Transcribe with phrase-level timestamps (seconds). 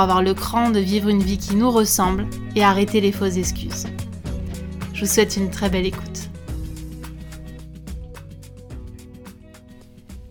[0.00, 2.26] avoir le cran de vivre une vie qui nous ressemble
[2.56, 3.86] et arrêter les fausses excuses.
[4.92, 6.30] Je vous souhaite une très belle écoute.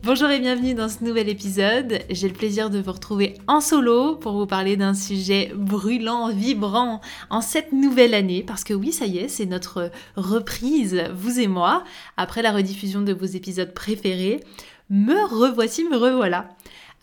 [0.03, 1.99] Bonjour et bienvenue dans ce nouvel épisode.
[2.09, 6.99] J'ai le plaisir de vous retrouver en solo pour vous parler d'un sujet brûlant, vibrant
[7.29, 8.43] en cette nouvelle année.
[8.45, 11.85] Parce que oui, ça y est, c'est notre reprise, vous et moi,
[12.17, 14.41] après la rediffusion de vos épisodes préférés.
[14.89, 16.49] Me revoici, me revoilà.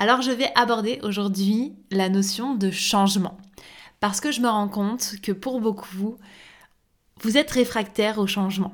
[0.01, 3.37] Alors je vais aborder aujourd'hui la notion de changement.
[4.01, 6.17] Parce que je me rends compte que pour beaucoup,
[7.21, 8.73] vous êtes réfractaire au changement.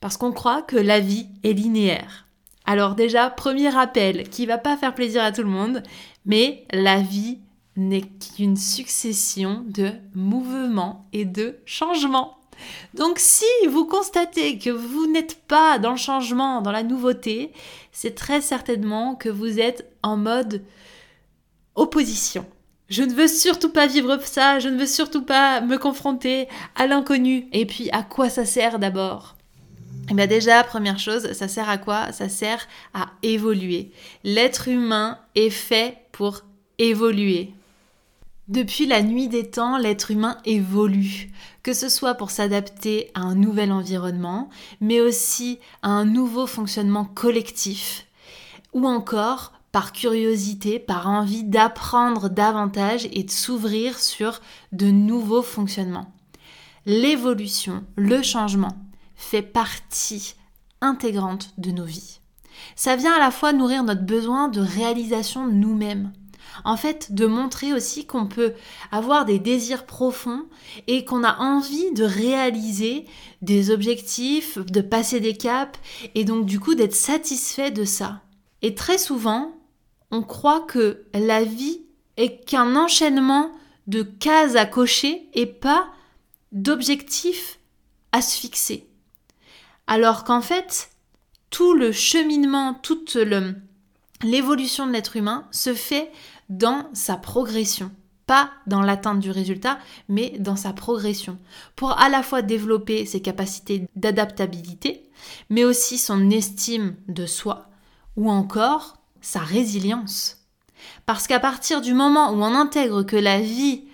[0.00, 2.26] Parce qu'on croit que la vie est linéaire.
[2.64, 5.80] Alors déjà, premier rappel qui va pas faire plaisir à tout le monde,
[6.26, 7.38] mais la vie
[7.76, 12.36] n'est qu'une succession de mouvements et de changements.
[12.94, 17.52] Donc si vous constatez que vous n'êtes pas dans le changement, dans la nouveauté,
[17.92, 20.62] c'est très certainement que vous êtes en mode
[21.74, 22.46] opposition.
[22.88, 26.86] Je ne veux surtout pas vivre ça, je ne veux surtout pas me confronter à
[26.86, 27.48] l'inconnu.
[27.52, 29.36] Et puis à quoi ça sert d'abord?
[30.10, 32.12] Eh bien déjà, première chose, ça sert à quoi?
[32.12, 33.90] Ça sert à évoluer.
[34.22, 36.42] L'être humain est fait pour
[36.78, 37.54] évoluer.
[38.48, 43.34] Depuis la nuit des temps, l'être humain évolue, que ce soit pour s'adapter à un
[43.34, 44.50] nouvel environnement,
[44.82, 48.06] mais aussi à un nouveau fonctionnement collectif,
[48.74, 56.12] ou encore par curiosité, par envie d'apprendre davantage et de s'ouvrir sur de nouveaux fonctionnements.
[56.84, 58.76] L'évolution, le changement,
[59.16, 60.34] fait partie
[60.82, 62.20] intégrante de nos vies.
[62.76, 66.12] Ça vient à la fois nourrir notre besoin de réalisation nous-mêmes,
[66.64, 68.54] en fait, de montrer aussi qu'on peut
[68.92, 70.44] avoir des désirs profonds
[70.86, 73.06] et qu'on a envie de réaliser
[73.42, 75.78] des objectifs, de passer des caps
[76.14, 78.20] et donc du coup d'être satisfait de ça.
[78.62, 79.52] Et très souvent,
[80.10, 81.82] on croit que la vie
[82.16, 83.50] est qu'un enchaînement
[83.86, 85.88] de cases à cocher et pas
[86.52, 87.58] d'objectifs
[88.12, 88.88] à se fixer.
[89.86, 90.90] Alors qu'en fait,
[91.50, 93.18] tout le cheminement, toute
[94.22, 96.10] l'évolution de l'être humain se fait
[96.48, 97.90] dans sa progression.
[98.26, 99.78] Pas dans l'atteinte du résultat,
[100.08, 101.38] mais dans sa progression.
[101.76, 105.10] Pour à la fois développer ses capacités d'adaptabilité,
[105.50, 107.68] mais aussi son estime de soi,
[108.16, 110.38] ou encore sa résilience.
[111.06, 113.84] Parce qu'à partir du moment où on intègre que la vie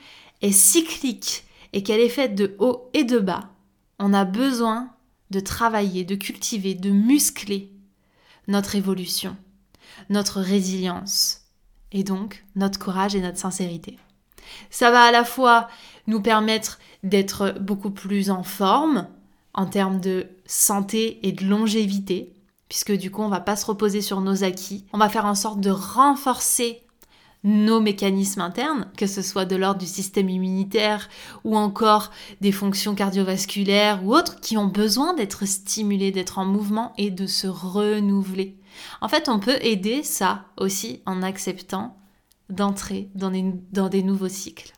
[0.42, 3.50] est cyclique et qu'elle est faite de haut et de bas,
[3.98, 4.90] on a besoin
[5.30, 7.72] de travailler, de cultiver, de muscler
[8.48, 9.36] notre évolution,
[10.08, 11.42] notre résilience,
[11.92, 13.98] et donc notre courage et notre sincérité.
[14.70, 15.68] Ça va à la fois
[16.06, 19.06] nous permettre d'être beaucoup plus en forme
[19.54, 22.32] en termes de santé et de longévité,
[22.68, 25.34] puisque du coup on va pas se reposer sur nos acquis, on va faire en
[25.34, 26.82] sorte de renforcer
[27.42, 31.08] nos mécanismes internes, que ce soit de l'ordre du système immunitaire
[31.44, 36.92] ou encore des fonctions cardiovasculaires ou autres qui ont besoin d'être stimulés, d'être en mouvement
[36.98, 38.59] et de se renouveler.
[39.00, 41.96] En fait, on peut aider ça aussi en acceptant
[42.48, 44.72] d'entrer dans des, nouveaux cycles.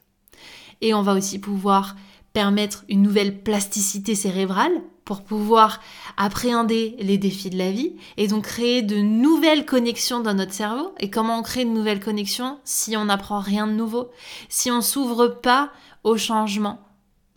[0.81, 1.97] Et on va aussi pouvoir
[2.33, 4.73] permettre une nouvelle plasticité cérébrale
[5.05, 5.81] pour pouvoir
[6.17, 10.95] appréhender les défis de la vie et donc créer de nouvelles connexions dans notre cerveau.
[11.01, 14.11] Et comment on crée de nouvelles connexions si on n'apprend rien de nouveau,
[14.49, 15.71] si on s'ouvre pas
[16.05, 16.81] au changement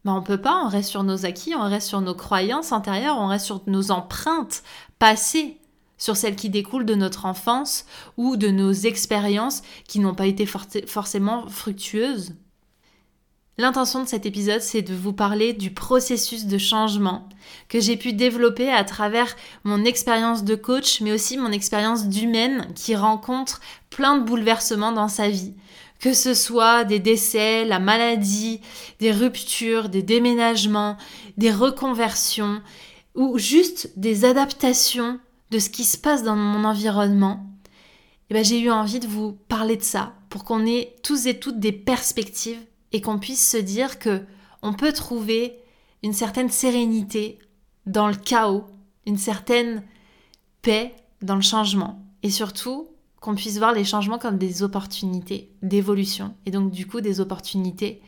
[0.05, 3.17] ben on peut pas, on reste sur nos acquis, on reste sur nos croyances antérieures,
[3.17, 4.61] on reste sur nos empreintes
[4.99, 5.57] passées,
[5.97, 7.85] sur celles qui découlent de notre enfance
[8.17, 12.33] ou de nos expériences qui n'ont pas été forcément fructueuses.
[13.57, 17.29] L'intention de cet épisode, c'est de vous parler du processus de changement
[17.69, 19.33] que j'ai pu développer à travers
[19.63, 25.07] mon expérience de coach, mais aussi mon expérience d'humaine qui rencontre plein de bouleversements dans
[25.07, 25.53] sa vie.
[26.01, 28.59] Que ce soit des décès, la maladie,
[28.99, 30.97] des ruptures, des déménagements,
[31.37, 32.61] des reconversions,
[33.15, 35.21] ou juste des adaptations
[35.51, 37.45] de ce qui se passe dans mon environnement,
[38.29, 41.39] eh ben, j'ai eu envie de vous parler de ça pour qu'on ait tous et
[41.39, 44.23] toutes des perspectives et qu'on puisse se dire que
[44.61, 45.59] on peut trouver
[46.01, 47.39] une certaine sérénité
[47.85, 48.65] dans le chaos,
[49.05, 49.83] une certaine
[50.61, 52.87] paix dans le changement et surtout
[53.21, 58.01] qu'on puisse voir les changements comme des opportunités d'évolution et donc du coup des opportunités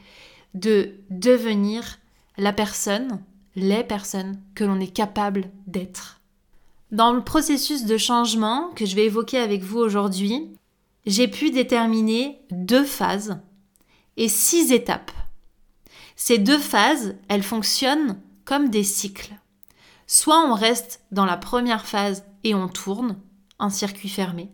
[0.54, 2.00] de devenir
[2.38, 3.22] la personne,
[3.56, 6.17] les personnes que l'on est capable d'être.
[6.92, 10.58] Dans le processus de changement que je vais évoquer avec vous aujourd'hui,
[11.06, 13.42] j'ai pu déterminer deux phases
[14.16, 15.12] et six étapes.
[16.16, 19.34] Ces deux phases, elles fonctionnent comme des cycles.
[20.08, 23.18] Soit on reste dans la première phase et on tourne,
[23.60, 24.50] en circuit fermé,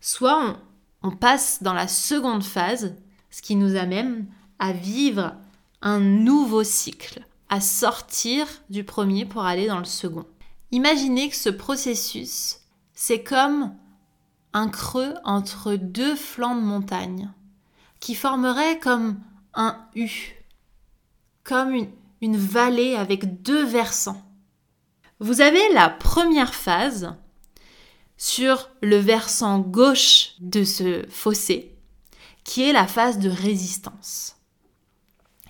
[0.00, 0.58] soit
[1.02, 2.94] on, passe dans la seconde phase,
[3.30, 4.26] ce qui nous amène
[4.58, 5.34] à vivre
[5.82, 10.24] un nouveau cycle, à sortir du premier pour aller dans le second.
[10.70, 12.60] Imaginez que ce processus,
[12.94, 13.74] c'est comme
[14.52, 17.30] un creux entre deux flancs de montagne,
[18.00, 19.20] qui formerait comme
[19.54, 20.10] un U,
[21.42, 21.74] comme
[22.20, 24.22] une, vallée avec deux versants.
[25.20, 27.14] Vous avez la première phase
[28.16, 31.76] sur le versant gauche de ce fossé,
[32.44, 34.36] qui est la phase de résistance.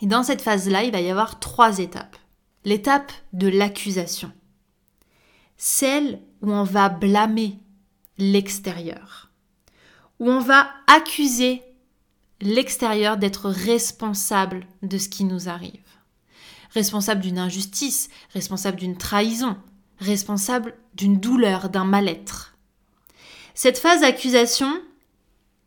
[0.01, 2.17] Et dans cette phase-là, il va y avoir trois étapes.
[2.65, 4.33] L'étape de l'accusation,
[5.67, 7.59] celle où on va blâmer
[8.19, 9.31] l'extérieur,
[10.21, 11.63] où on va accuser
[12.43, 15.81] l'extérieur d'être responsable de ce qui nous arrive
[16.75, 19.57] responsable d'une injustice, responsable d'une trahison,
[20.01, 22.57] responsable d'une douleur, d'un mal-être.
[23.55, 24.83] Cette phase d'accusation,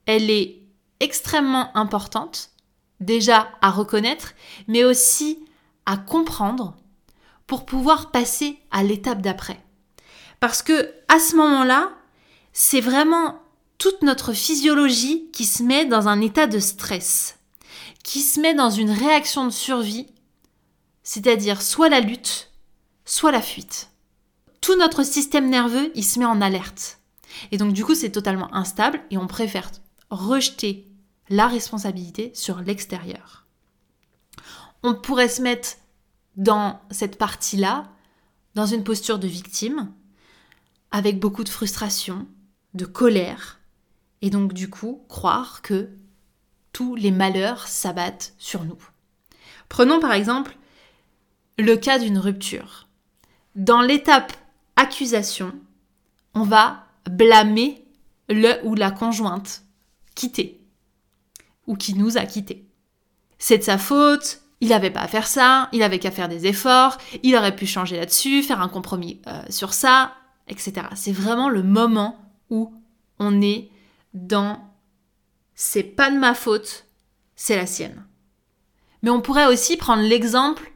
[0.06, 0.62] elle est
[1.00, 2.52] extrêmement importante,
[3.00, 4.34] déjà à reconnaître,
[4.68, 5.40] mais aussi
[5.86, 6.76] à comprendre
[7.48, 9.64] pour pouvoir passer à l'étape d'après.
[10.40, 11.92] Parce que à ce moment-là,
[12.54, 13.42] c'est vraiment
[13.78, 17.38] toute notre physiologie qui se met dans un état de stress,
[18.04, 20.08] qui se met dans une réaction de survie
[21.08, 22.52] c'est-à-dire soit la lutte,
[23.06, 23.92] soit la fuite.
[24.60, 27.00] Tout notre système nerveux, il se met en alerte.
[27.52, 29.72] Et donc du coup, c'est totalement instable et on préfère
[30.10, 30.86] rejeter
[31.30, 33.46] la responsabilité sur l'extérieur.
[34.84, 35.78] On pourrait se mettre
[36.36, 37.90] dans cette partie-là,
[38.56, 39.90] dans une posture de victime,
[40.92, 42.28] avec beaucoup de frustration,
[42.74, 43.60] de colère,
[44.22, 45.90] et donc du coup croire que
[46.74, 48.80] tous les malheurs s'abattent sur nous.
[49.70, 50.58] Prenons par exemple
[51.58, 52.88] le cas d'une rupture.
[53.56, 54.34] Dans l'étape
[54.76, 55.54] accusation,
[56.36, 57.84] on va blâmer
[58.30, 59.64] le ou la conjointe
[60.16, 60.62] quitté
[61.66, 62.68] ou qui nous a quittés.
[63.40, 66.48] C'est de sa faute, il n'avait pas à faire ça, il avait qu'à faire des
[66.48, 70.14] efforts, il aurait pu changer là-dessus, faire un compromis euh, sur ça,
[70.48, 70.88] etc.
[70.96, 72.18] C'est vraiment le moment
[72.50, 72.74] où
[73.20, 73.70] on est
[74.14, 74.60] dans
[75.56, 76.86] c'est pas de ma faute,
[77.36, 78.06] c'est la sienne.
[79.02, 80.72] Mais on pourrait aussi prendre l'exemple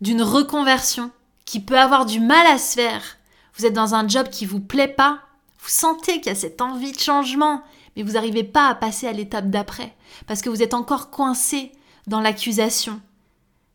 [0.00, 1.10] d'une reconversion
[1.44, 3.18] qui peut avoir du mal à se faire.
[3.54, 5.20] Vous êtes dans un job qui vous plaît pas,
[5.60, 7.62] vous sentez qu'il y a cette envie de changement,
[7.94, 9.94] mais vous n'arrivez pas à passer à l'étape d'après
[10.26, 11.72] parce que vous êtes encore coincé
[12.06, 13.00] dans l'accusation.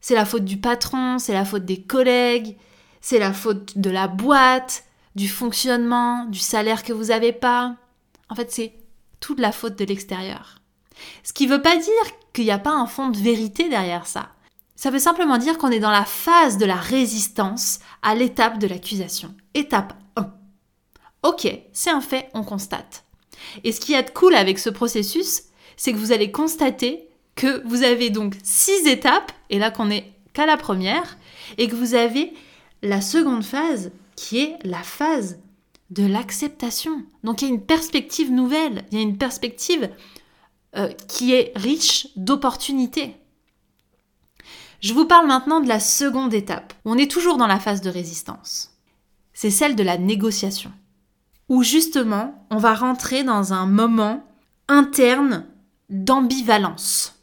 [0.01, 2.57] C'est la faute du patron, c'est la faute des collègues,
[3.01, 4.85] c'est la faute de la boîte,
[5.18, 7.75] du fonctionnement, du salaire que vous n'avez pas.
[8.30, 8.74] En fait, c'est
[9.19, 10.62] toute la faute de l'extérieur.
[11.24, 11.94] Ce qui ne veut pas dire
[12.34, 14.30] qu'il n'y a pas un fond de vérité derrière ça.
[14.75, 18.68] Ça veut simplement dire qu'on est dans la phase de la résistance à l'étape de
[18.68, 19.34] l'accusation.
[19.56, 20.31] Étape 1.
[21.24, 23.04] Ok, c'est un fait, on constate.
[23.64, 25.45] Et ce qui est cool avec ce processus,
[25.78, 30.14] c'est que vous allez constater que vous avez donc six étapes, et là qu'on est
[30.33, 31.18] qu'à la première,
[31.57, 32.33] et que vous avez
[32.83, 35.40] la seconde phase qui est la phase
[35.92, 37.06] de l'acceptation.
[37.24, 39.90] Donc il y a une perspective nouvelle, il y a une perspective
[40.76, 43.16] euh, qui est riche d'opportunités.
[44.81, 46.74] Je vous parle maintenant de la seconde étape.
[46.83, 48.74] On est toujours dans la phase de résistance.
[49.33, 50.71] C'est celle de la négociation.
[51.47, 54.24] Où justement, on va rentrer dans un moment
[54.68, 55.45] interne
[55.90, 57.16] d'ambivalence.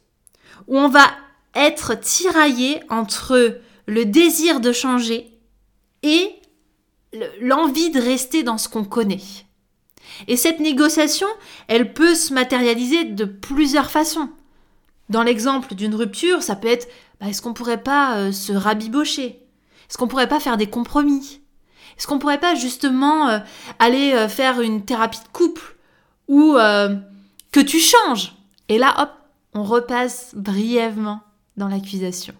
[0.67, 1.07] Où on va
[1.53, 5.39] être tiraillé entre le désir de changer
[6.01, 6.35] et
[7.41, 9.21] l'envie de rester dans ce qu'on connaît.
[10.27, 11.27] Et cette négociation,
[11.67, 14.29] elle peut se matérialiser de plusieurs façons.
[15.09, 16.87] Dans l'exemple d'une rupture, ça peut être
[17.19, 19.39] bah, est-ce qu'on pourrait pas euh, se rabibocher?
[19.89, 21.41] Est-ce qu'on pourrait pas faire des compromis?
[21.97, 23.39] Est-ce qu'on pourrait pas justement euh,
[23.79, 25.77] aller euh, faire une thérapie de couple
[26.27, 26.55] ou
[27.51, 28.35] que tu changes?
[28.67, 29.11] Et là, hop,
[29.53, 31.21] on repasse brièvement
[31.55, 32.33] dans l'accusation.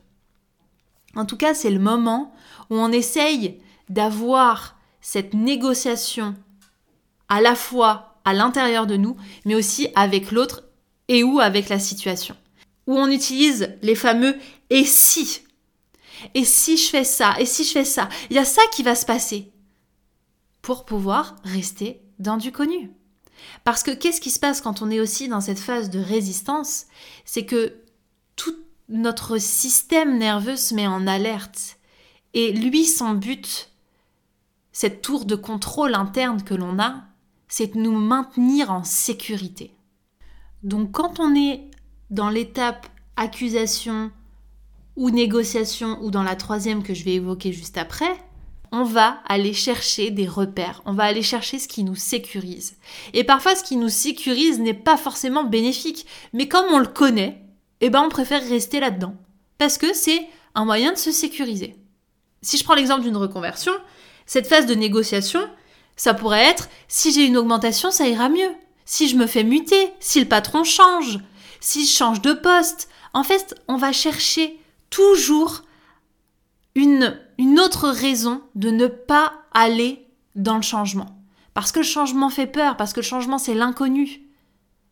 [1.16, 2.34] En tout cas, c'est le moment
[2.70, 6.36] où on essaye d'avoir cette négociation
[7.30, 9.16] à la fois à l'intérieur de nous,
[9.46, 10.64] mais aussi avec l'autre
[11.08, 12.36] et ou avec la situation.
[12.88, 14.36] Où on utilise les fameux
[14.70, 15.42] et si
[16.34, 18.10] Et si je fais ça Et si je fais ça?
[18.30, 19.52] Il y a ça qui va se passer
[20.62, 22.92] pour pouvoir rester dans du connu.
[23.64, 26.86] Parce que qu'est-ce qui se passe quand on est aussi dans cette phase de résistance?
[27.26, 27.76] C'est que
[28.36, 28.56] tout
[28.90, 31.78] notre système nerveux se met en alerte.
[32.34, 33.70] Et lui, son but,
[34.76, 37.06] cette tour de contrôle interne que l'on a,
[37.48, 39.74] c'est de nous maintenir en sécurité.
[40.64, 41.72] Donc quand on est
[42.10, 44.12] dans l'étape accusation
[44.98, 48.12] ou négociation ou dans la troisième que je vais évoquer juste après,
[48.74, 52.76] on va aller chercher des repères, on va aller chercher ce qui nous sécurise.
[53.14, 57.42] Et parfois ce qui nous sécurise n'est pas forcément bénéfique, mais comme on le connaît,
[57.80, 59.16] eh ben on préfère rester là-dedans
[59.58, 61.78] parce que c'est un moyen de se sécuriser.
[62.42, 63.72] Si je prends l'exemple d'une reconversion,
[64.26, 65.42] cette phase de négociation,
[65.96, 68.52] ça pourrait être si j'ai une augmentation, ça ira mieux.
[68.86, 71.20] Si je me fais muter, si le patron change,
[71.60, 72.90] si je change de poste.
[73.14, 75.64] En fait, on va chercher toujours
[76.76, 80.06] une, une autre raison de ne pas aller
[80.36, 81.18] dans le changement.
[81.54, 84.22] Parce que le changement fait peur, parce que le changement c'est l'inconnu.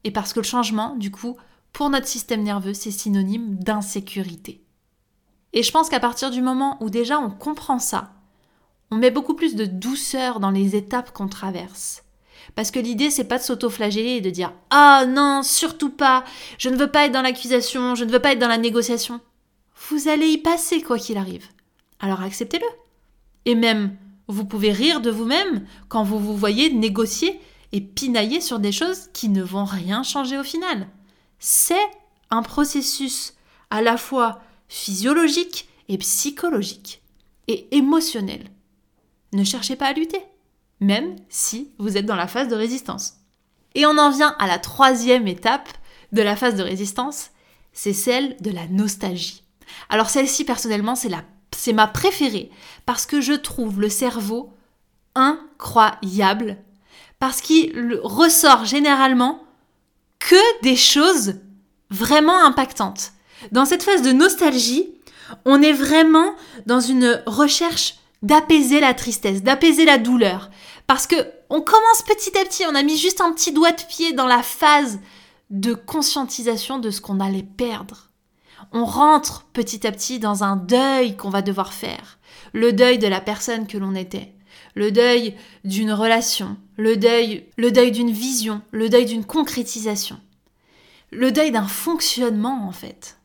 [0.05, 1.37] Et parce que le changement, du coup,
[1.73, 4.63] pour notre système nerveux, c'est synonyme d'insécurité.
[5.53, 8.11] Et je pense qu'à partir du moment où déjà on comprend ça,
[8.91, 12.03] on met beaucoup plus de douceur dans les étapes qu'on traverse.
[12.55, 16.23] Parce que l'idée, c'est pas de s'auto-flageller et de dire Ah non, surtout pas,
[16.57, 19.21] je ne veux pas être dans l'accusation, je ne veux pas être dans la négociation.
[19.89, 21.47] Vous allez y passer quoi qu'il arrive.
[21.99, 22.65] Alors acceptez-le.
[23.45, 23.95] Et même,
[24.27, 27.39] vous pouvez rire de vous-même quand vous vous voyez négocier
[27.71, 30.87] et pinailler sur des choses qui ne vont rien changer au final.
[31.39, 31.75] C'est
[32.29, 33.33] un processus
[33.69, 37.01] à la fois physiologique et psychologique
[37.47, 38.49] et émotionnel.
[39.33, 40.21] Ne cherchez pas à lutter,
[40.79, 43.15] même si vous êtes dans la phase de résistance.
[43.75, 45.69] Et on en vient à la troisième étape
[46.11, 47.31] de la phase de résistance,
[47.73, 49.43] c'est celle de la nostalgie.
[49.89, 51.23] Alors celle-ci personnellement, c'est la
[51.55, 52.49] c'est ma préférée
[52.85, 54.53] parce que je trouve le cerveau
[55.15, 56.57] incroyable
[57.19, 59.43] parce qu'il ressort généralement
[60.19, 61.35] que des choses
[61.89, 63.13] vraiment impactantes.
[63.51, 64.89] Dans cette phase de nostalgie,
[65.45, 66.35] on est vraiment
[66.65, 70.49] dans une recherche d'apaiser la tristesse, d'apaiser la douleur.
[70.87, 71.15] Parce que
[71.49, 74.25] on commence petit à petit, on a mis juste un petit doigt de pied dans
[74.25, 74.99] la phase
[75.51, 78.09] de conscientisation de ce qu'on allait perdre.
[78.71, 82.17] On rentre petit à petit dans un deuil qu'on va devoir faire.
[82.53, 84.33] Le deuil de la personne que l'on était,
[84.73, 90.19] le deuil d'une relation, le deuil, le deuil d'une vision, le deuil d'une concrétisation,
[91.11, 93.19] le deuil d'un fonctionnement en fait.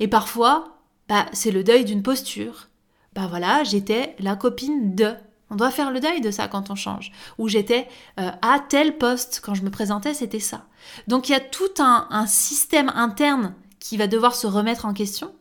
[0.00, 0.78] Et parfois,
[1.08, 2.68] bah, c'est le deuil d'une posture.
[3.14, 5.14] Bah voilà, j'étais la copine de.
[5.50, 7.12] On doit faire le deuil de ça quand on change.
[7.36, 7.86] Ou j'étais
[8.18, 10.64] euh, à tel poste, quand je me présentais, c'était ça.
[11.08, 14.94] Donc il y a tout un, un système interne qui va devoir se remettre en
[14.94, 15.34] question,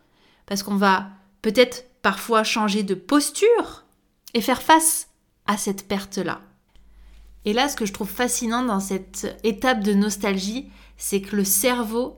[0.47, 1.07] parce qu'on va
[1.41, 3.85] peut-être parfois changer de posture
[4.33, 5.07] et faire face
[5.45, 6.41] à cette perte-là.
[7.45, 11.45] Et là, ce que je trouve fascinant dans cette étape de nostalgie, c'est que le
[11.45, 12.17] cerveau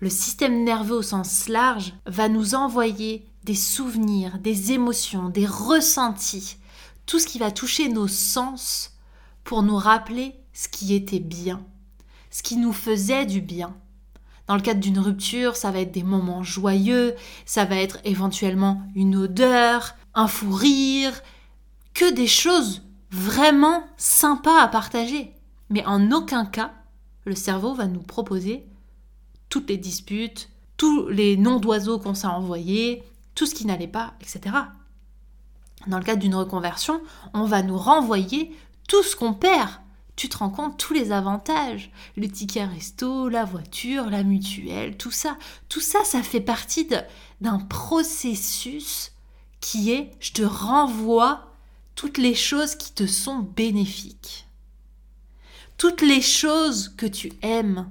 [0.00, 6.58] le système nerveux au sens large va nous envoyer des souvenirs, des émotions, des ressentis,
[7.06, 8.98] tout ce qui va toucher nos sens
[9.44, 11.64] pour nous rappeler ce qui était bien,
[12.30, 13.76] ce qui nous faisait du bien.
[14.48, 17.14] Dans le cadre d'une rupture, ça va être des moments joyeux,
[17.46, 21.12] ça va être éventuellement une odeur, un fou rire,
[21.94, 25.32] que des choses vraiment sympas à partager.
[25.70, 26.72] Mais en aucun cas,
[27.24, 28.66] le cerveau va nous proposer
[29.48, 33.04] toutes les disputes, tous les noms d'oiseaux qu'on s'est envoyés,
[33.36, 34.56] tout ce qui n'allait pas, etc.
[35.86, 37.00] Dans le cadre d'une reconversion,
[37.34, 38.56] on va nous renvoyer
[38.88, 39.70] tout ce qu'on perd.
[40.16, 45.10] Tu te rends compte tous les avantages, le ticket resto, la voiture, la mutuelle, tout
[45.10, 45.36] ça,
[45.68, 46.88] tout ça, ça fait partie
[47.42, 49.12] d'un processus
[49.60, 51.52] qui est je te renvoie
[51.94, 54.46] toutes les choses qui te sont bénéfiques.
[55.76, 57.90] Toutes les choses que tu aimes,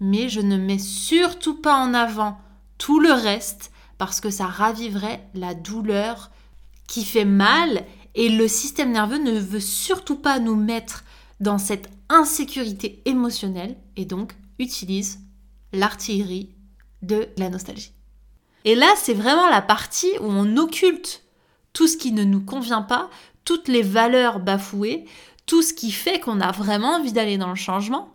[0.00, 2.40] mais je ne mets surtout pas en avant
[2.78, 3.71] tout le reste
[4.02, 6.32] parce que ça raviverait la douleur
[6.88, 7.84] qui fait mal
[8.16, 11.04] et le système nerveux ne veut surtout pas nous mettre
[11.38, 15.20] dans cette insécurité émotionnelle et donc utilise
[15.72, 16.50] l'artillerie
[17.02, 17.92] de la nostalgie.
[18.64, 21.22] Et là, c'est vraiment la partie où on occulte
[21.72, 23.08] tout ce qui ne nous convient pas,
[23.44, 25.04] toutes les valeurs bafouées,
[25.46, 28.12] tout ce qui fait qu'on a vraiment envie d'aller dans le changement,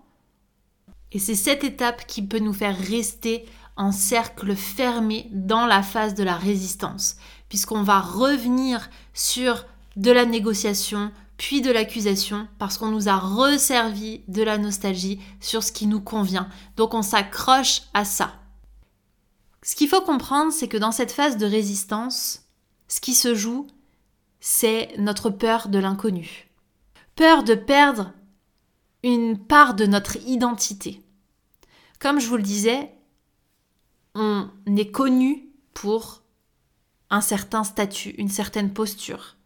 [1.11, 3.45] et c'est cette étape qui peut nous faire rester
[3.77, 7.17] en cercle fermé dans la phase de la résistance,
[7.49, 9.65] puisqu'on va revenir sur
[9.95, 15.63] de la négociation, puis de l'accusation, parce qu'on nous a resservi de la nostalgie sur
[15.63, 16.49] ce qui nous convient.
[16.75, 18.33] Donc on s'accroche à ça.
[19.63, 22.45] Ce qu'il faut comprendre, c'est que dans cette phase de résistance,
[22.87, 23.67] ce qui se joue,
[24.39, 26.47] c'est notre peur de l'inconnu.
[27.15, 28.13] Peur de perdre
[29.03, 31.01] une part de notre identité.
[31.99, 32.91] Comme je vous le disais,
[34.17, 36.23] on est connu pour
[37.09, 39.37] un certain statut, une certaine posture.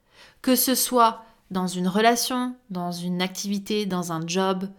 [0.42, 4.70] Que ce soit dans une relation, dans une activité, dans un job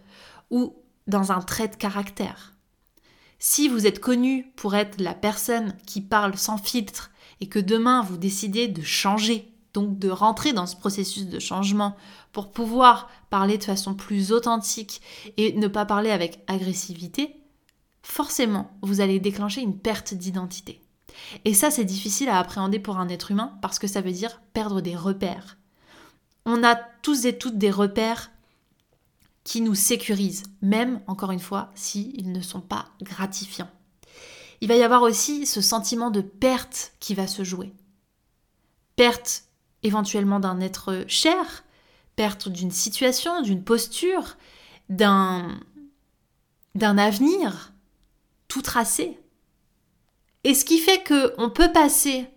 [0.49, 0.75] ou
[1.07, 2.53] dans un trait de caractère.
[3.39, 8.01] Si vous êtes connu pour être la personne qui parle sans filtre et que demain
[8.01, 11.95] vous décidez de changer, donc de rentrer dans ce processus de changement
[12.31, 15.01] pour pouvoir parler de façon plus authentique
[15.37, 17.42] et ne pas parler avec agressivité,
[18.03, 20.81] forcément, vous allez déclencher une perte d'identité.
[21.45, 24.41] Et ça, c'est difficile à appréhender pour un être humain parce que ça veut dire
[24.53, 25.57] perdre des repères.
[26.45, 28.31] On a tous et toutes des repères
[29.43, 33.69] qui nous sécurisent, même, encore une fois, s'ils ne sont pas gratifiants.
[34.61, 37.73] Il va y avoir aussi ce sentiment de perte qui va se jouer.
[38.95, 39.45] Perte
[39.81, 41.65] éventuellement d'un être cher,
[42.15, 44.37] perte d'une situation, d'une posture,
[44.89, 45.59] d'un
[46.75, 47.72] d'un avenir
[48.53, 49.19] tout tracé.
[50.43, 52.27] Et ce qui fait que on peut passer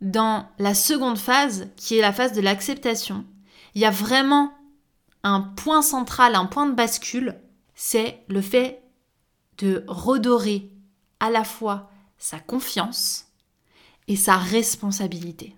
[0.00, 3.26] dans la seconde phase, qui est la phase de l'acceptation.
[3.74, 4.54] Il y a vraiment
[5.24, 7.38] un point central, un point de bascule,
[7.74, 8.82] c'est le fait
[9.58, 10.70] de redorer
[11.20, 13.26] à la fois sa confiance
[14.06, 15.54] et sa responsabilité.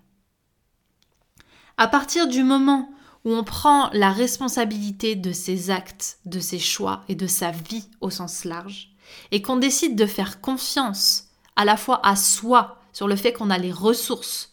[1.77, 2.91] À partir du moment
[3.23, 7.87] où on prend la responsabilité de ses actes, de ses choix et de sa vie
[8.01, 8.90] au sens large,
[9.31, 11.25] et qu'on décide de faire confiance
[11.55, 14.51] à la fois à soi sur le fait qu'on a les ressources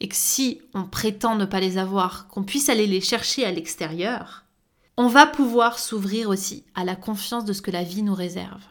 [0.00, 3.52] et que si on prétend ne pas les avoir, qu'on puisse aller les chercher à
[3.52, 4.44] l'extérieur,
[4.96, 8.62] on va pouvoir s'ouvrir aussi à la confiance de ce que la vie nous réserve.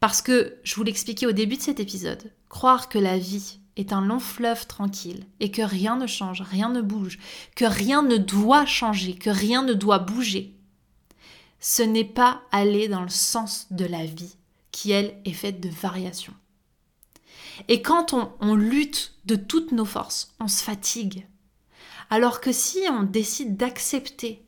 [0.00, 3.92] Parce que, je vous l'expliquais au début de cet épisode, croire que la vie est
[3.92, 7.18] un long fleuve tranquille et que rien ne change, rien ne bouge,
[7.54, 10.56] que rien ne doit changer, que rien ne doit bouger,
[11.60, 14.36] ce n'est pas aller dans le sens de la vie
[14.72, 16.34] qui, elle, est faite de variations.
[17.68, 21.26] Et quand on, lutte de toutes nos forces, on se fatigue.
[22.10, 24.44] Alors que si on décide d'accepter,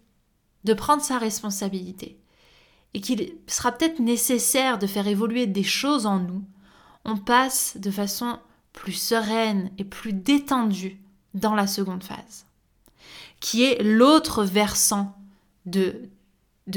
[0.64, 2.18] de prendre sa responsabilité,
[2.94, 6.44] et qu'il sera peut-être nécessaire de faire évoluer des choses en nous,
[7.04, 8.38] on passe de façon
[8.72, 11.00] plus sereine et plus détendue
[11.34, 12.46] dans la seconde phase,
[13.40, 15.16] qui est l'autre versant
[15.66, 16.08] de,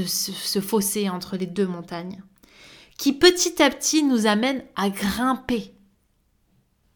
[0.05, 2.23] ce fossé entre les deux montagnes,
[2.97, 5.73] qui petit à petit nous amène à grimper.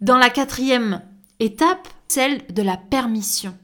[0.01, 1.03] Dans la quatrième
[1.39, 3.57] étape, celle de la permission,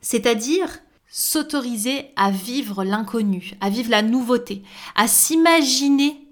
[0.00, 4.62] c'est-à-dire s'autoriser à vivre l'inconnu, à vivre la nouveauté,
[4.94, 6.28] à s'imaginer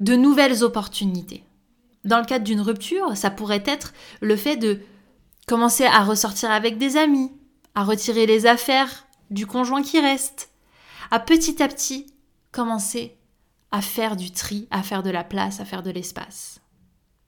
[0.00, 1.44] de nouvelles opportunités.
[2.04, 4.80] Dans le cadre d'une rupture, ça pourrait être le fait de
[5.46, 7.30] commencer à ressortir avec des amis,
[7.74, 10.50] à retirer les affaires du conjoint qui reste,
[11.10, 12.06] à petit à petit
[12.50, 13.16] commencer
[13.72, 16.60] à faire du tri, à faire de la place, à faire de l'espace.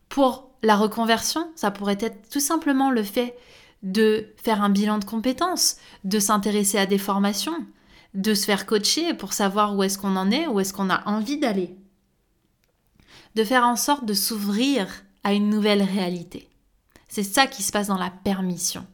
[0.09, 3.37] Pour la reconversion, ça pourrait être tout simplement le fait
[3.83, 7.66] de faire un bilan de compétences, de s'intéresser à des formations,
[8.14, 11.07] de se faire coacher pour savoir où est-ce qu'on en est, où est-ce qu'on a
[11.09, 11.76] envie d'aller
[13.35, 14.87] de faire en sorte de s'ouvrir
[15.22, 16.48] à une nouvelle réalité.
[17.09, 18.87] C'est ça qui se passe dans la permission.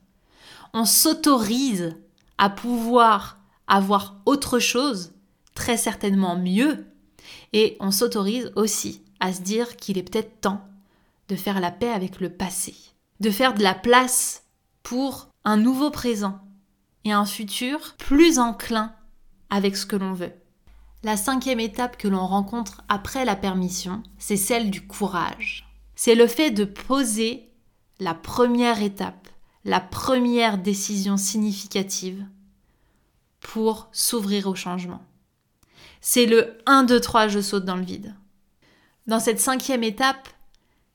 [0.73, 1.97] On s'autorise
[2.39, 5.13] à pouvoir avoir autre chose,
[5.55, 6.87] très certainement mieux,
[7.53, 10.65] et on s'autorise aussi à se dire qu'il est peut-être temps
[11.29, 12.75] de faire la paix avec le passé,
[13.21, 14.45] de faire de la place
[14.83, 16.41] pour un nouveau présent
[17.05, 18.95] et un futur plus enclin
[19.49, 20.33] avec ce que l'on veut.
[21.03, 25.67] La cinquième étape que l'on rencontre après la permission, c'est celle du courage.
[25.95, 27.49] C'est le fait de poser
[28.01, 29.29] la première étape,
[29.65, 32.27] la première décision significative
[33.41, 35.03] pour s'ouvrir au changement.
[36.01, 38.15] C'est le 1, 2, 3, je saute dans le vide.
[39.07, 40.29] Dans cette cinquième étape,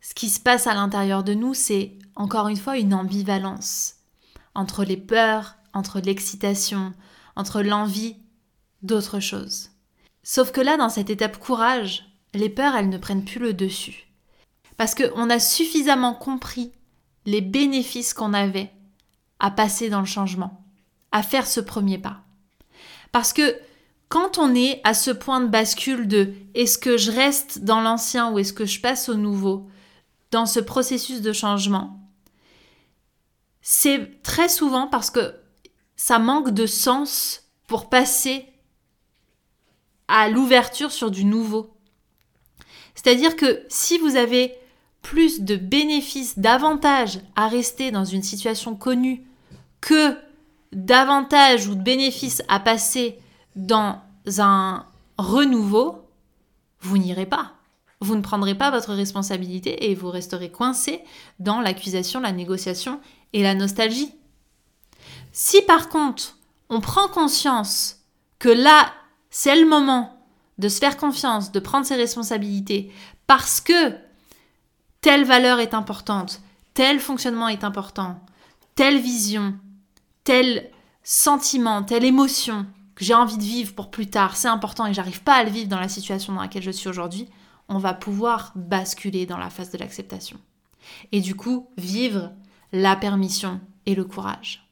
[0.02, 3.96] ce qui se passe à l'intérieur de nous, c'est encore une fois une ambivalence
[4.54, 6.94] entre les peurs, entre l'excitation,
[7.36, 8.16] entre l'envie
[8.82, 9.72] d'autre chose.
[10.24, 14.08] Sauf que là, dans cette étape courage, les peurs, elles ne prennent plus le dessus.
[14.78, 16.72] Parce qu'on a suffisamment compris
[17.26, 18.72] les bénéfices qu'on avait
[19.40, 20.64] à passer dans le changement,
[21.12, 22.22] à faire ce premier pas.
[23.12, 23.56] Parce que
[24.10, 28.32] quand on est à ce point de bascule de est-ce que je reste dans l'ancien
[28.32, 29.68] ou est-ce que je passe au nouveau,
[30.32, 32.00] dans ce processus de changement,
[33.62, 35.34] c'est très souvent parce que
[35.96, 38.46] ça manque de sens pour passer
[40.08, 41.76] à l'ouverture sur du nouveau.
[42.94, 44.56] C'est-à-dire que si vous avez
[45.02, 49.26] plus de bénéfices, d'avantages à rester dans une situation connue
[49.82, 50.18] que
[50.72, 53.20] d'avantages ou de bénéfices à passer
[53.56, 54.02] dans
[54.38, 54.86] un
[55.18, 56.08] renouveau,
[56.82, 57.54] vous n'irez pas.
[58.02, 61.02] vous ne prendrez pas votre responsabilité et vous resterez coincé
[61.40, 63.00] dans l'accusation, la négociation
[63.34, 64.14] et la nostalgie.
[65.32, 66.38] Si par contre,
[66.70, 68.02] on prend conscience
[68.38, 68.92] que là,
[69.30, 70.20] c'est le moment
[70.58, 72.92] de se faire confiance, de prendre ses responsabilités,
[73.28, 73.96] parce que
[75.02, 76.42] telle valeur est importante,
[76.74, 78.20] tel fonctionnement est important,
[78.76, 79.56] telle vision,
[80.24, 80.70] tel
[81.04, 82.66] sentiment, telle émotion
[82.96, 85.50] que j'ai envie de vivre pour plus tard, c'est important et j'arrive pas à le
[85.50, 87.28] vivre dans la situation dans laquelle je suis aujourd'hui,
[87.68, 90.40] on va pouvoir basculer dans la phase de l'acceptation.
[91.12, 92.32] Et du coup, vivre
[92.72, 94.68] la permission et le courage.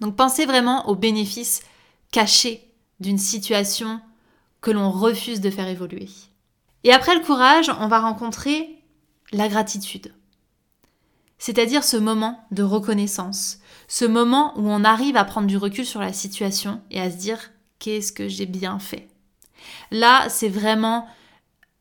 [0.00, 1.62] Donc pensez vraiment aux bénéfices
[2.10, 4.00] cachés d'une situation
[4.60, 6.08] que l'on refuse de faire évoluer.
[6.84, 8.82] Et après le courage, on va rencontrer
[9.32, 10.14] la gratitude.
[11.38, 13.58] C'est-à-dire ce moment de reconnaissance,
[13.90, 17.16] ce moment où on arrive à prendre du recul sur la situation et à se
[17.16, 17.50] dire
[17.80, 19.08] qu'est-ce que j'ai bien fait?
[19.90, 21.08] Là, c'est vraiment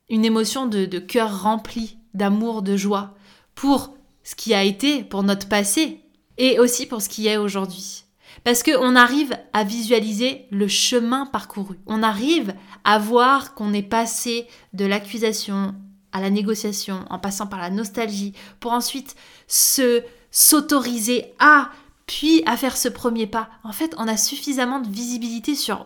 [0.09, 3.13] une émotion de, cœur rempli d'amour, de joie
[3.53, 3.93] pour
[4.23, 6.01] ce qui a été, pour notre passé
[6.39, 8.05] et aussi pour ce qui est aujourd'hui.
[8.43, 11.77] Parce qu'on arrive à visualiser le chemin parcouru.
[11.85, 15.75] On arrive à voir qu'on est passé de l'accusation
[16.11, 19.15] à la négociation, en passant par la nostalgie, pour ensuite
[19.47, 21.69] se s'autoriser à,
[22.09, 23.51] puis à faire ce premier pas.
[23.63, 25.85] En fait, on a suffisamment de visibilité sur,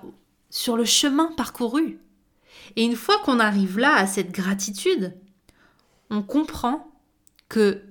[0.49, 1.99] sur le chemin parcouru.
[2.77, 5.17] Et une fois qu'on arrive là à cette gratitude,
[6.09, 6.89] on comprend
[7.49, 7.83] que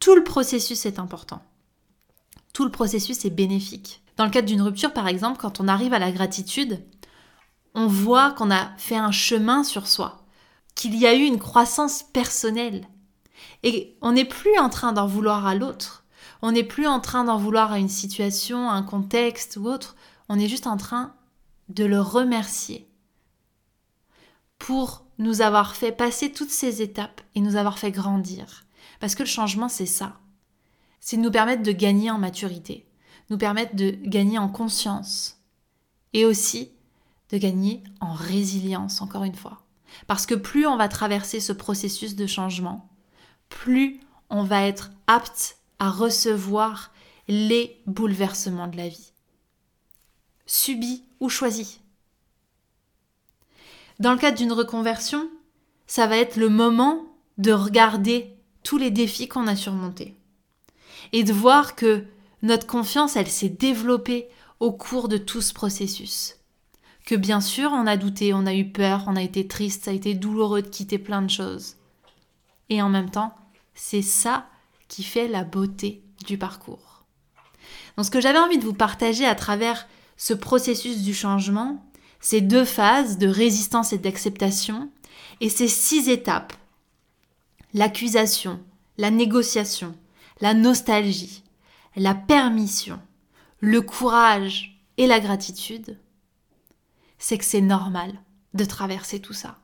[0.00, 1.40] tout le processus est important.
[2.52, 4.02] Tout le processus est bénéfique.
[4.16, 6.82] Dans le cadre d'une rupture, par exemple, quand on arrive à la gratitude,
[7.76, 10.26] on voit qu'on a fait un chemin sur soi,
[10.74, 12.88] qu'il y a eu une croissance personnelle.
[13.62, 15.99] Et on n'est plus en train d'en vouloir à l'autre.
[16.42, 19.96] On n'est plus en train d'en vouloir à une situation, un contexte ou autre.
[20.28, 21.14] On est juste en train
[21.68, 22.88] de le remercier
[24.58, 28.64] pour nous avoir fait passer toutes ces étapes et nous avoir fait grandir.
[29.00, 30.18] Parce que le changement, c'est ça.
[31.00, 32.86] C'est nous permettre de gagner en maturité,
[33.30, 35.40] nous permettre de gagner en conscience
[36.12, 36.72] et aussi
[37.30, 39.62] de gagner en résilience, encore une fois.
[40.06, 42.88] Parce que plus on va traverser ce processus de changement,
[43.48, 46.92] plus on va être apte à recevoir
[47.26, 49.12] les bouleversements de la vie.
[50.46, 51.80] Subis ou choisis.
[53.98, 55.28] Dans le cadre d'une reconversion,
[55.86, 57.04] ça va être le moment
[57.38, 60.14] de regarder tous les défis qu'on a surmontés
[61.12, 62.04] et de voir que
[62.42, 64.28] notre confiance, elle s'est développée
[64.60, 66.36] au cours de tout ce processus.
[67.06, 69.90] Que bien sûr, on a douté, on a eu peur, on a été triste, ça
[69.90, 71.76] a été douloureux de quitter plein de choses.
[72.68, 73.34] Et en même temps,
[73.74, 74.46] c'est ça
[74.90, 77.04] qui fait la beauté du parcours.
[77.96, 81.82] Donc ce que j'avais envie de vous partager à travers ce processus du changement,
[82.20, 84.90] ces deux phases de résistance et d'acceptation,
[85.40, 86.52] et ces six étapes.
[87.72, 88.60] L'accusation,
[88.98, 89.94] la négociation,
[90.40, 91.44] la nostalgie,
[91.96, 93.00] la permission,
[93.60, 95.98] le courage et la gratitude,
[97.18, 98.12] c'est que c'est normal
[98.54, 99.58] de traverser tout ça.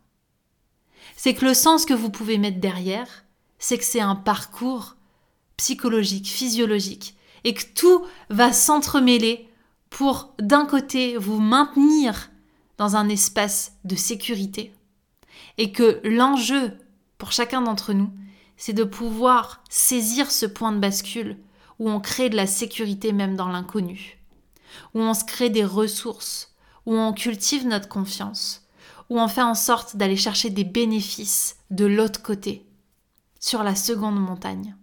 [1.16, 3.24] C'est que le sens que vous pouvez mettre derrière,
[3.58, 4.96] c'est que c'est un parcours
[5.56, 9.48] psychologique, physiologique, et que tout va s'entremêler
[9.90, 12.30] pour d'un côté vous maintenir
[12.78, 14.72] dans un espace de sécurité
[15.58, 16.72] et que l'enjeu
[17.18, 18.10] pour chacun d'entre nous,
[18.56, 21.38] c'est de pouvoir saisir ce point de bascule
[21.78, 24.18] où on crée de la sécurité même dans l'inconnu,
[24.94, 26.54] où on se crée des ressources,
[26.86, 28.66] où on cultive notre confiance,
[29.10, 32.66] où on fait en sorte d'aller chercher des bénéfices de l'autre côté,
[33.40, 34.74] sur la seconde montagne,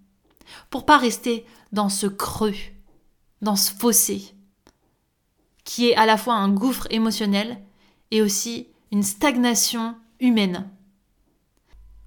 [0.70, 2.56] pour pas rester dans ce creux,
[3.42, 4.34] dans ce fossé,
[5.63, 7.62] qui est à la fois un gouffre émotionnel
[8.12, 10.70] et aussi une stagnation humaine.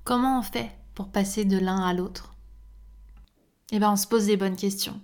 [0.04, 2.35] Comment on fait pour passer de l'un à l'autre?
[3.72, 5.00] Eh bien, on se pose des bonnes questions.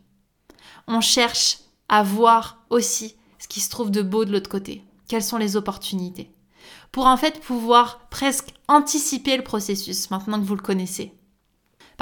[0.87, 4.85] On cherche à voir aussi ce qui se trouve de beau de l'autre côté.
[5.09, 6.31] Quelles sont les opportunités?
[6.93, 11.13] Pour en fait pouvoir presque anticiper le processus maintenant que vous le connaissez.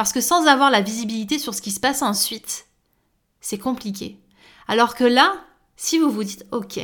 [0.01, 2.69] Parce que sans avoir la visibilité sur ce qui se passe ensuite,
[3.43, 4.19] c'est compliqué.
[4.67, 5.45] Alors que là,
[5.77, 6.77] si vous vous dites, ok,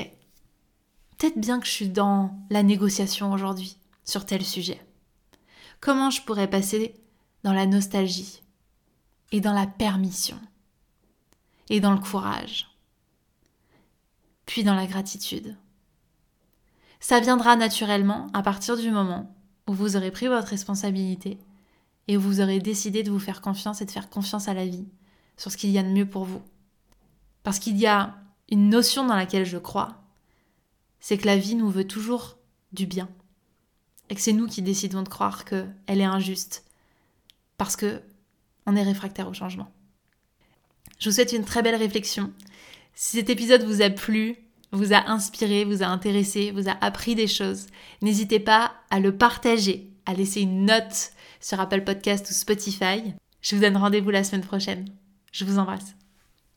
[1.16, 4.87] peut-être bien que je suis dans la négociation aujourd'hui sur tel sujet.
[5.81, 6.94] Comment je pourrais passer
[7.42, 8.42] dans la nostalgie
[9.33, 10.38] et dans la permission
[11.70, 12.68] et dans le courage,
[14.44, 15.57] puis dans la gratitude?
[17.00, 19.35] Ça viendra naturellement à partir du moment
[19.66, 21.38] où vous aurez pris votre responsabilité
[22.09, 24.87] et vous aurez décidé de vous faire confiance et de faire confiance à la vie
[25.37, 26.42] sur ce qu'il y a de mieux pour vous.
[27.42, 28.16] Parce qu'il y a
[28.51, 30.03] une notion dans laquelle je crois,
[31.01, 32.38] c'est que la vie nous veut toujours
[32.73, 33.09] du bien.
[34.09, 36.64] et que c'est nous qui décidons de croire qu'elle est injuste
[37.59, 38.03] parce que
[38.66, 39.71] on est réfractaire au changement.
[40.99, 42.33] Je vous souhaite une très belle réflexion.
[42.95, 44.37] Si cet épisode vous a plu,
[44.73, 47.66] vous a inspiré, vous a intéressé, vous a appris des choses,
[48.03, 53.14] n'hésitez pas à le partager, à laisser une note sur Apple Podcast ou Spotify.
[53.40, 54.87] Je vous donne rendez-vous la semaine prochaine.
[55.33, 55.96] Je vous embrasse.